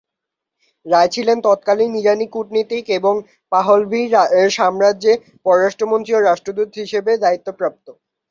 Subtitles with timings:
[0.85, 3.13] রায় ছিলেন তৎকালীন ইরানি কূটনীতিক এবং
[3.51, 4.01] পাহলভি
[4.57, 5.13] সাম্রাজ্যে
[5.45, 7.87] পররাষ্ট্র মন্ত্রী ও রাষ্ট্রদূত হিসেবে দায়িত্বপ্রাপ্ত।